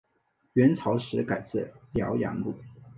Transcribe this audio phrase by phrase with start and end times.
[0.53, 2.55] 元朝时改置辽阳路。